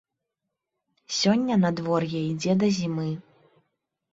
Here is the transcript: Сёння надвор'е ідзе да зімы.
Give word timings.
Сёння 1.17 1.53
надвор'е 1.65 2.21
ідзе 2.31 2.53
да 2.65 2.73
зімы. 2.79 3.09